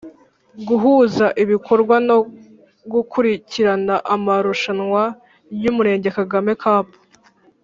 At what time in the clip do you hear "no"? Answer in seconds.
2.07-2.17